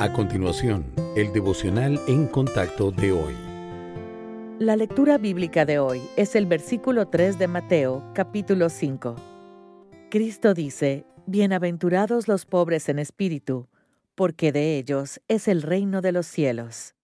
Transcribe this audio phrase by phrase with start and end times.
[0.00, 0.84] A continuación,
[1.16, 3.34] el devocional en contacto de hoy.
[4.60, 9.16] La lectura bíblica de hoy es el versículo 3 de Mateo, capítulo 5.
[10.08, 13.66] Cristo dice, Bienaventurados los pobres en espíritu,
[14.14, 16.94] porque de ellos es el reino de los cielos.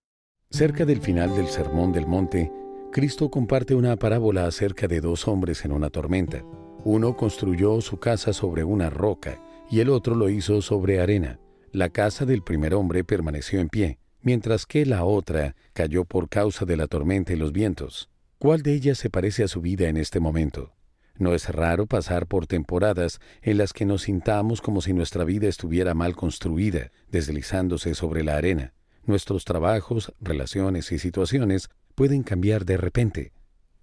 [0.51, 2.53] Cerca del final del Sermón del Monte,
[2.93, 6.45] Cristo comparte una parábola acerca de dos hombres en una tormenta.
[6.85, 9.37] Uno construyó su casa sobre una roca
[9.69, 11.41] y el otro lo hizo sobre arena.
[11.75, 16.65] La casa del primer hombre permaneció en pie, mientras que la otra cayó por causa
[16.65, 18.11] de la tormenta y los vientos.
[18.39, 20.73] ¿Cuál de ellas se parece a su vida en este momento?
[21.19, 25.49] No es raro pasar por temporadas en las que nos sintamos como si nuestra vida
[25.49, 28.73] estuviera mal construida, deslizándose sobre la arena.
[29.03, 33.33] Nuestros trabajos, relaciones y situaciones pueden cambiar de repente.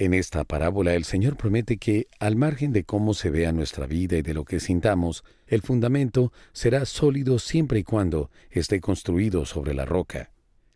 [0.01, 4.17] En esta parábola el Señor promete que, al margen de cómo se vea nuestra vida
[4.17, 9.75] y de lo que sintamos, el fundamento será sólido siempre y cuando esté construido sobre
[9.75, 10.31] la roca.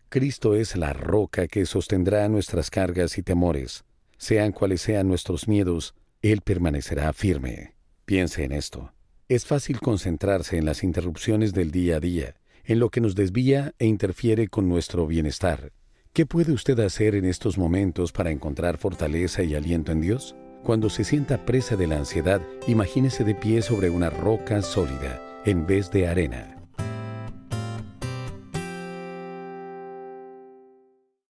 [0.10, 3.84] Cristo es la roca que sostendrá nuestras cargas y temores.
[4.20, 7.74] Sean cuales sean nuestros miedos, Él permanecerá firme.
[8.06, 8.94] Piense en esto.
[9.28, 13.74] Es fácil concentrarse en las interrupciones del día a día, en lo que nos desvía
[13.80, 15.72] e interfiere con nuestro bienestar.
[16.16, 20.38] ¿Qué puede usted hacer en estos momentos para encontrar fortaleza y aliento en Dios?
[20.64, 25.68] Cuando se sienta presa de la ansiedad, imagínese de pie sobre una roca sólida en
[25.68, 26.55] vez de arena.